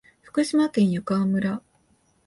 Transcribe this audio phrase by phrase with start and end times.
[0.23, 1.61] 福島県湯川村